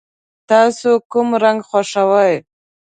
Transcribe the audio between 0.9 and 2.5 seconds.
کوم رنګ خوښوئ؟